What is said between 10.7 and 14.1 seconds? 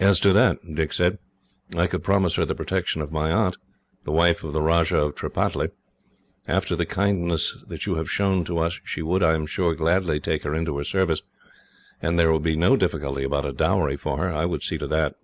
her service. And there would be no difficulty about a dowry